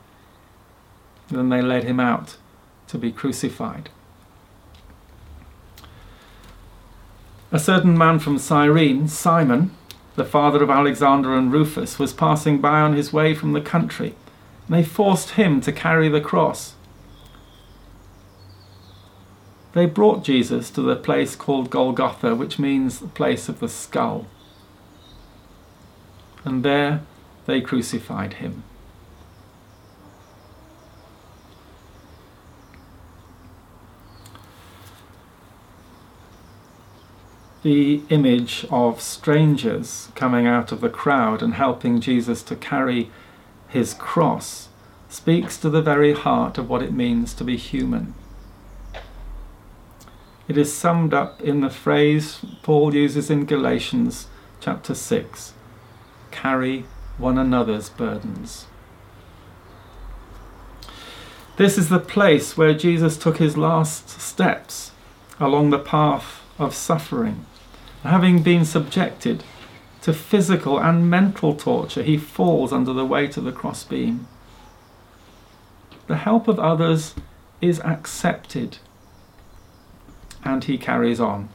Then 1.29 1.49
they 1.49 1.61
led 1.61 1.83
him 1.83 1.99
out 1.99 2.37
to 2.87 2.97
be 2.97 3.11
crucified. 3.11 3.89
A 7.51 7.59
certain 7.59 7.97
man 7.97 8.19
from 8.19 8.37
Cyrene, 8.37 9.07
Simon, 9.07 9.71
the 10.15 10.25
father 10.25 10.61
of 10.61 10.69
Alexander 10.69 11.33
and 11.33 11.51
Rufus, 11.51 11.97
was 11.97 12.11
passing 12.11 12.59
by 12.59 12.81
on 12.81 12.93
his 12.93 13.13
way 13.13 13.33
from 13.33 13.53
the 13.53 13.61
country. 13.61 14.15
And 14.67 14.75
they 14.75 14.83
forced 14.83 15.31
him 15.31 15.61
to 15.61 15.71
carry 15.71 16.09
the 16.09 16.19
cross. 16.19 16.73
They 19.73 19.85
brought 19.85 20.23
Jesus 20.23 20.69
to 20.71 20.81
the 20.81 20.95
place 20.95 21.35
called 21.35 21.69
Golgotha, 21.69 22.35
which 22.35 22.57
means 22.57 22.99
the 22.99 23.07
place 23.07 23.47
of 23.47 23.59
the 23.59 23.69
skull. 23.69 24.27
And 26.43 26.63
there 26.63 27.01
they 27.45 27.61
crucified 27.61 28.35
him. 28.35 28.63
The 37.67 38.01
image 38.07 38.65
of 38.71 39.01
strangers 39.01 40.07
coming 40.15 40.47
out 40.47 40.71
of 40.71 40.79
the 40.79 40.87
crowd 40.87 41.43
and 41.43 41.55
helping 41.55 41.99
Jesus 41.99 42.41
to 42.41 42.55
carry 42.55 43.11
his 43.67 43.93
cross 43.93 44.69
speaks 45.09 45.57
to 45.57 45.69
the 45.69 45.81
very 45.81 46.13
heart 46.13 46.57
of 46.57 46.69
what 46.69 46.81
it 46.81 46.93
means 46.93 47.33
to 47.33 47.43
be 47.43 47.57
human. 47.57 48.13
It 50.47 50.57
is 50.57 50.73
summed 50.73 51.13
up 51.13 51.41
in 51.41 51.59
the 51.59 51.69
phrase 51.69 52.39
Paul 52.63 52.95
uses 52.95 53.29
in 53.29 53.43
Galatians 53.43 54.27
chapter 54.61 54.95
6 54.95 55.53
carry 56.31 56.85
one 57.17 57.37
another's 57.37 57.89
burdens. 57.89 58.67
This 61.57 61.77
is 61.77 61.89
the 61.89 61.99
place 61.99 62.55
where 62.55 62.73
Jesus 62.73 63.17
took 63.17 63.39
his 63.39 63.57
last 63.57 64.21
steps 64.21 64.91
along 65.37 65.71
the 65.71 65.79
path 65.79 66.41
of 66.57 66.73
suffering 66.73 67.45
having 68.07 68.41
been 68.41 68.65
subjected 68.65 69.43
to 70.01 70.13
physical 70.13 70.79
and 70.79 71.09
mental 71.09 71.53
torture, 71.53 72.03
he 72.03 72.17
falls 72.17 72.71
under 72.71 72.93
the 72.93 73.05
weight 73.05 73.35
of 73.37 73.43
the 73.43 73.51
crossbeam. 73.51 74.27
The 76.07 76.17
help 76.17 76.47
of 76.47 76.59
others 76.59 77.15
is 77.59 77.81
accepted, 77.81 78.77
and 80.43 80.63
he 80.63 80.77
carries 80.77 81.19
on. 81.19 81.49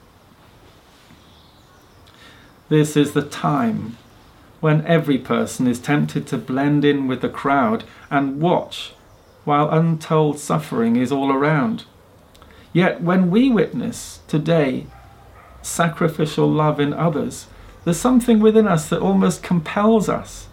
This 2.69 2.97
is 2.97 3.13
the 3.13 3.23
time 3.23 3.97
when 4.61 4.87
every 4.87 5.19
person 5.19 5.67
is 5.67 5.79
tempted 5.79 6.27
to 6.27 6.39
blend 6.39 6.85
in 6.85 7.09
with 7.09 7.21
the 7.21 7.29
crowd 7.29 7.85
and 8.11 8.41
watch 8.41 8.93
while 9.45 9.71
untold 9.71 10.39
suffering 10.39 10.97
is 10.97 11.11
all 11.11 11.33
around. 11.33 11.85
Yet 12.73 13.01
when 13.01 13.31
we 13.31 13.51
witness 13.51 14.21
today 14.29 14.87
sacrificial 15.63 16.49
love 16.49 16.79
in 16.81 16.93
others, 16.93 17.47
there's 17.85 17.99
something 17.99 18.41
within 18.41 18.69
us 18.69 18.89
that 18.89 19.01
almost 19.01 19.43
compels 19.43 20.09
us 20.09 20.49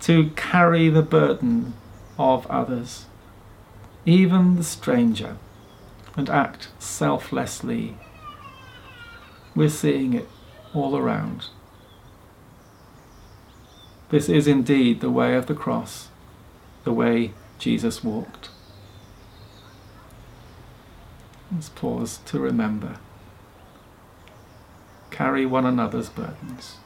to 0.00 0.30
carry 0.36 0.88
the 0.88 1.02
burden 1.02 1.74
of 2.18 2.46
others, 2.46 3.06
even 4.04 4.56
the 4.56 4.64
stranger, 4.64 5.36
and 6.16 6.30
act 6.30 6.68
selflessly. 6.78 7.96
We're 9.54 9.68
seeing 9.68 10.14
it 10.14 10.28
all 10.74 10.96
around. 10.96 11.46
This 14.10 14.28
is 14.28 14.46
indeed 14.46 15.00
the 15.00 15.10
way 15.10 15.34
of 15.34 15.46
the 15.46 15.54
cross, 15.54 16.08
the 16.84 16.92
way 16.92 17.32
Jesus 17.58 18.04
walked. 18.04 18.50
Let's 21.52 21.68
pause 21.70 22.20
to 22.26 22.38
remember 22.38 22.98
carry 25.18 25.44
one 25.44 25.66
another's 25.66 26.08
burdens. 26.08 26.76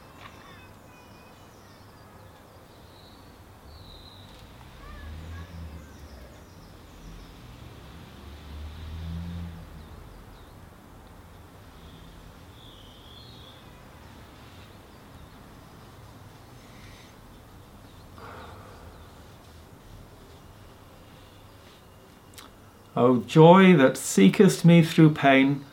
O 22.96 23.18
joy 23.18 23.76
that 23.76 23.98
seekest 23.98 24.64
me 24.64 24.82
through 24.82 25.10
pain, 25.10 25.66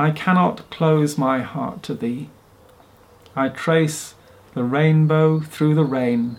I 0.00 0.12
cannot 0.12 0.70
close 0.70 1.18
my 1.18 1.40
heart 1.42 1.82
to 1.82 1.94
thee. 1.94 2.30
I 3.36 3.50
trace 3.50 4.14
the 4.54 4.64
rainbow 4.64 5.40
through 5.40 5.74
the 5.74 5.84
rain 5.84 6.38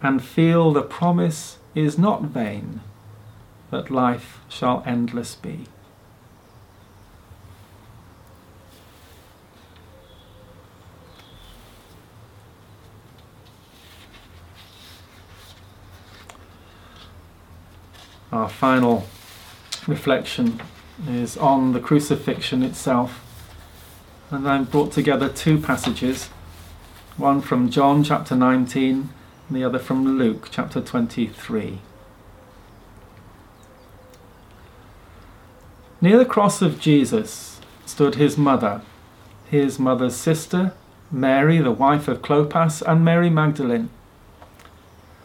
and 0.00 0.24
feel 0.24 0.72
the 0.72 0.80
promise 0.80 1.58
is 1.74 1.98
not 1.98 2.22
vain, 2.22 2.80
that 3.70 3.90
life 3.90 4.40
shall 4.48 4.82
endless 4.86 5.34
be. 5.34 5.66
Our 18.32 18.48
final 18.48 19.06
reflection 19.86 20.62
is 21.08 21.36
on 21.36 21.72
the 21.72 21.80
crucifixion 21.80 22.62
itself. 22.62 23.24
And 24.30 24.48
I've 24.48 24.70
brought 24.70 24.92
together 24.92 25.28
two 25.28 25.58
passages 25.58 26.28
one 27.16 27.40
from 27.40 27.70
John 27.70 28.02
chapter 28.02 28.34
19 28.34 29.08
and 29.48 29.56
the 29.56 29.64
other 29.64 29.78
from 29.78 30.18
Luke 30.18 30.48
chapter 30.50 30.80
23. 30.80 31.80
Near 36.00 36.16
the 36.16 36.24
cross 36.24 36.62
of 36.62 36.80
Jesus 36.80 37.60
stood 37.84 38.14
his 38.14 38.38
mother, 38.38 38.80
his 39.50 39.78
mother's 39.78 40.16
sister, 40.16 40.72
Mary, 41.10 41.58
the 41.58 41.72
wife 41.72 42.08
of 42.08 42.22
Clopas, 42.22 42.80
and 42.86 43.04
Mary 43.04 43.28
Magdalene. 43.28 43.90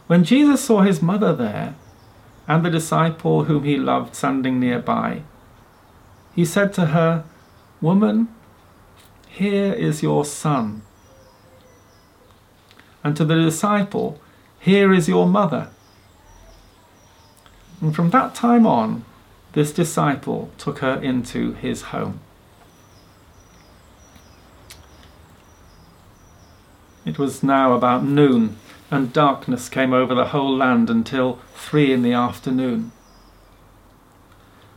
When 0.07 0.23
Jesus 0.23 0.61
saw 0.61 0.81
his 0.81 1.01
mother 1.01 1.33
there, 1.33 1.75
and 2.47 2.65
the 2.65 2.69
disciple 2.69 3.45
whom 3.45 3.63
he 3.63 3.77
loved 3.77 4.15
standing 4.15 4.59
nearby, 4.59 5.21
he 6.35 6.43
said 6.43 6.73
to 6.73 6.87
her, 6.87 7.23
Woman, 7.79 8.27
here 9.29 9.73
is 9.73 10.03
your 10.03 10.25
son. 10.25 10.81
And 13.03 13.15
to 13.15 13.23
the 13.23 13.35
disciple, 13.35 14.19
Here 14.59 14.93
is 14.93 15.07
your 15.07 15.27
mother. 15.27 15.69
And 17.81 17.95
from 17.95 18.09
that 18.09 18.35
time 18.35 18.67
on, 18.67 19.05
this 19.53 19.71
disciple 19.71 20.51
took 20.57 20.79
her 20.79 21.01
into 21.01 21.53
his 21.53 21.83
home. 21.83 22.19
It 27.05 27.17
was 27.17 27.43
now 27.43 27.73
about 27.73 28.03
noon, 28.03 28.57
and 28.91 29.13
darkness 29.13 29.69
came 29.69 29.93
over 29.93 30.13
the 30.13 30.29
whole 30.29 30.53
land 30.53 30.89
until 30.89 31.39
three 31.55 31.93
in 31.93 32.01
the 32.01 32.13
afternoon. 32.13 32.91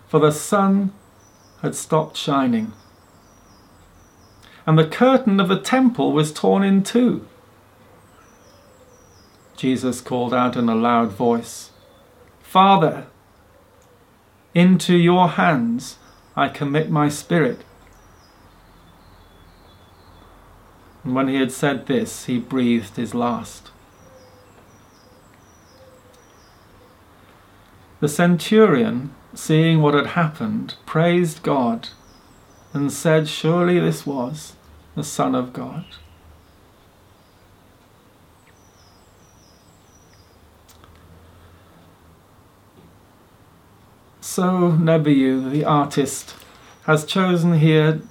For 0.08 0.20
the 0.20 0.30
sun 0.30 0.92
had 1.62 1.74
stopped 1.74 2.16
shining, 2.16 2.72
and 4.66 4.78
the 4.78 4.86
curtain 4.86 5.40
of 5.40 5.48
the 5.48 5.60
temple 5.60 6.12
was 6.12 6.32
torn 6.32 6.62
in 6.62 6.82
two. 6.82 7.26
Jesus 9.56 10.00
called 10.00 10.32
out 10.32 10.56
in 10.56 10.68
a 10.68 10.74
loud 10.74 11.10
voice, 11.10 11.70
Father, 12.42 13.06
into 14.54 14.94
your 14.94 15.28
hands 15.28 15.98
I 16.36 16.48
commit 16.48 16.88
my 16.88 17.08
spirit. 17.08 17.62
And 21.02 21.14
when 21.14 21.26
he 21.26 21.36
had 21.36 21.50
said 21.50 21.86
this, 21.86 22.26
he 22.26 22.38
breathed 22.38 22.96
his 22.96 23.14
last. 23.14 23.70
The 28.00 28.08
centurion, 28.08 29.14
seeing 29.38 29.80
what 29.80 29.94
had 29.94 30.08
happened, 30.08 30.74
praised 30.84 31.44
God 31.44 31.88
and 32.74 32.92
said, 32.92 33.28
Surely 33.28 33.78
this 33.78 34.04
was 34.04 34.56
the 34.96 35.04
Son 35.04 35.34
of 35.34 35.52
God. 35.52 35.84
So 44.20 44.72
Nebiu, 44.72 45.50
the 45.50 45.64
artist, 45.64 46.34
has 46.84 47.04
chosen 47.04 47.60
here 47.60 48.02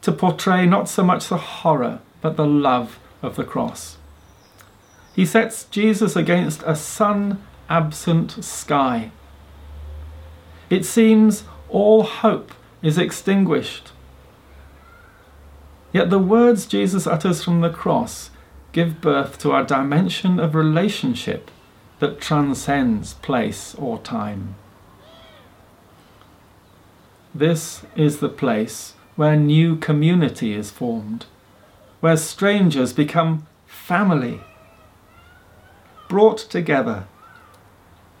to 0.00 0.12
portray 0.12 0.64
not 0.64 0.88
so 0.88 1.04
much 1.04 1.28
the 1.28 1.36
horror, 1.36 2.00
but 2.22 2.36
the 2.36 2.46
love 2.46 2.98
of 3.20 3.36
the 3.36 3.44
cross. 3.44 3.98
He 5.14 5.26
sets 5.26 5.64
Jesus 5.64 6.16
against 6.16 6.62
a 6.64 6.74
sun 6.74 7.44
absent 7.68 8.42
sky 8.42 9.12
it 10.70 10.84
seems 10.84 11.44
all 11.68 12.04
hope 12.04 12.52
is 12.80 12.96
extinguished. 12.96 13.92
Yet 15.92 16.10
the 16.10 16.18
words 16.20 16.66
Jesus 16.66 17.06
utters 17.06 17.44
from 17.44 17.60
the 17.60 17.70
cross 17.70 18.30
give 18.72 19.00
birth 19.00 19.38
to 19.38 19.54
a 19.54 19.64
dimension 19.64 20.38
of 20.38 20.54
relationship 20.54 21.50
that 21.98 22.20
transcends 22.20 23.14
place 23.14 23.74
or 23.74 23.98
time. 23.98 24.54
This 27.34 27.82
is 27.96 28.20
the 28.20 28.28
place 28.28 28.94
where 29.16 29.36
new 29.36 29.76
community 29.76 30.54
is 30.54 30.70
formed, 30.70 31.26
where 32.00 32.16
strangers 32.16 32.92
become 32.92 33.46
family, 33.66 34.40
brought 36.08 36.38
together 36.38 37.06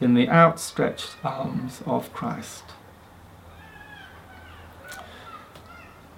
in 0.00 0.14
the 0.14 0.28
outstretched 0.28 1.16
arms 1.22 1.82
of 1.86 2.12
Christ. 2.12 2.64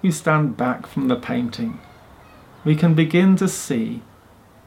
We 0.00 0.10
stand 0.10 0.56
back 0.56 0.86
from 0.86 1.08
the 1.08 1.16
painting. 1.16 1.80
We 2.64 2.76
can 2.76 2.94
begin 2.94 3.36
to 3.36 3.48
see 3.48 4.02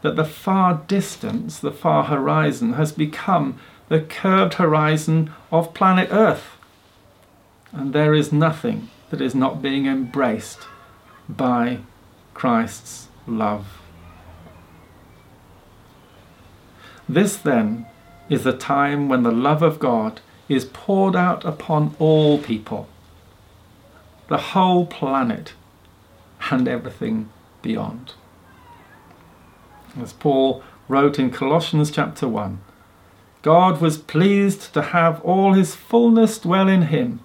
that 0.01 0.15
the 0.15 0.25
far 0.25 0.84
distance, 0.88 1.60
the 1.60 1.71
far 1.71 2.06
horizon, 2.06 2.73
has 2.73 2.91
become 2.91 3.60
the 3.89 4.01
curved 4.01 4.56
horizon 4.56 5.32
of 5.51 5.73
planet 5.73 6.10
Earth. 6.12 6.58
And 7.71 7.93
there 7.93 8.13
is 8.13 8.32
nothing 8.32 8.89
that 9.10 9.21
is 9.21 9.36
not 9.36 9.62
being 9.62 9.86
embraced 9.86 10.67
by 11.28 11.80
Christ's 12.34 13.08
love. 13.28 13.82
This 17.08 17.36
then 17.36 17.86
is 18.29 18.43
the 18.43 18.53
time 18.53 19.07
when 19.07 19.23
the 19.23 19.31
love 19.31 19.61
of 19.61 19.79
God 19.79 20.21
is 20.47 20.65
poured 20.65 21.15
out 21.15 21.43
upon 21.45 21.95
all 21.99 22.38
people, 22.38 22.88
the 24.27 24.38
whole 24.38 24.85
planet, 24.85 25.53
and 26.51 26.67
everything 26.67 27.29
beyond. 27.61 28.13
As 29.99 30.13
Paul 30.13 30.63
wrote 30.88 31.17
in 31.17 31.31
Colossians 31.31 31.89
chapter 31.89 32.27
1 32.27 32.61
God 33.41 33.79
was 33.79 33.99
pleased 33.99 34.73
to 34.73 34.81
have 34.81 35.21
all 35.21 35.53
his 35.53 35.75
fullness 35.75 36.39
dwell 36.39 36.67
in 36.67 36.83
him, 36.83 37.19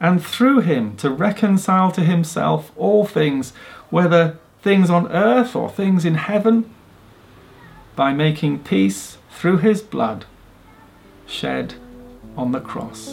and 0.00 0.24
through 0.24 0.60
him 0.60 0.96
to 0.96 1.10
reconcile 1.10 1.92
to 1.92 2.00
himself 2.00 2.72
all 2.76 3.04
things, 3.04 3.52
whether 3.90 4.38
things 4.62 4.88
on 4.88 5.12
earth 5.12 5.54
or 5.54 5.70
things 5.70 6.04
in 6.04 6.14
heaven, 6.14 6.74
by 7.96 8.12
making 8.12 8.58
peace 8.58 9.16
through 9.30 9.56
his 9.56 9.80
blood 9.80 10.26
shed 11.26 11.74
on 12.36 12.52
the 12.52 12.60
cross. 12.60 13.08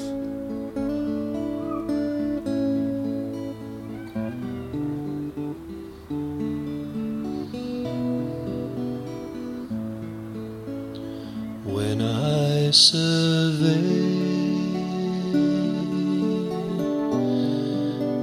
When 11.64 12.02
I 12.02 12.72
survey 12.72 13.82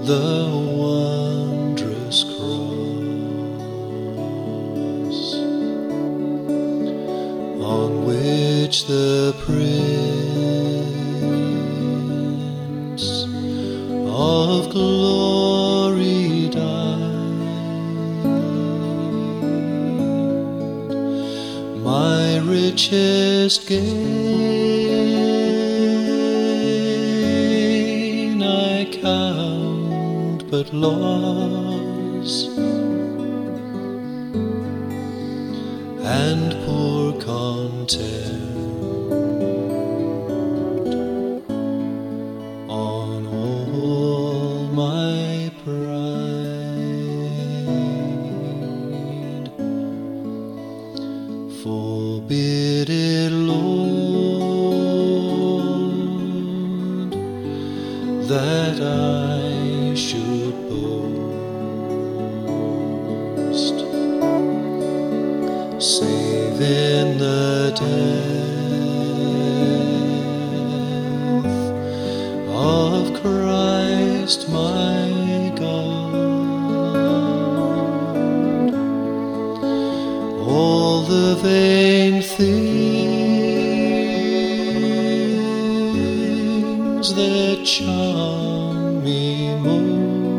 the 0.04 0.49
I 29.20 29.32
count 29.32 30.50
but 30.50 30.72
loss. 30.72 32.46
And 36.02 36.52
poor 36.64 37.20
content. 37.20 38.39
things 82.36 83.40
that 87.14 87.64
charm 87.64 89.02
me 89.02 89.54
most, 89.56 90.36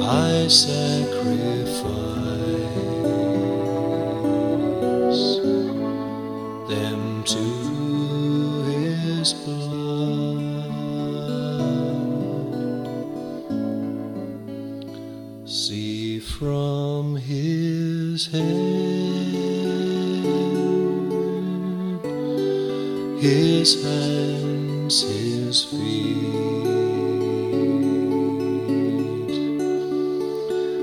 I 0.00 0.48
sacrifice. 0.48 2.23
his 23.64 23.82
hands, 23.82 24.96
his 25.00 25.64
feet. 25.64 26.20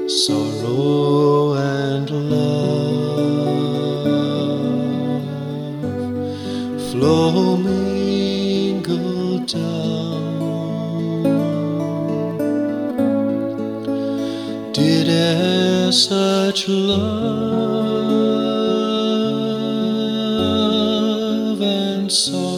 Sorrow 0.09 1.53
and 1.53 2.09
love 2.09 2.71
flow 6.89 7.57
mingled 7.57 9.45
down. 9.45 10.31
Did 14.73 15.07
e'er 15.07 15.91
such 15.91 16.67
love? 16.67 17.91
and 21.61 22.11
sorrow? 22.11 22.50